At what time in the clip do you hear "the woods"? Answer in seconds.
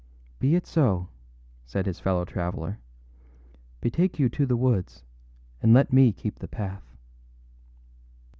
4.47-5.03